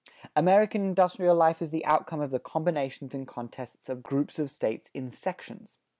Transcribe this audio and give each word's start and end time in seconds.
American 0.35 0.81
industrial 0.83 1.35
life 1.35 1.61
is 1.61 1.69
the 1.69 1.85
outcome 1.85 2.21
of 2.21 2.31
the 2.31 2.39
combinations 2.39 3.13
and 3.13 3.27
contests 3.27 3.87
of 3.87 4.01
groups 4.01 4.39
of 4.39 4.49
States 4.49 4.89
in 4.95 5.11
sections. 5.11 5.77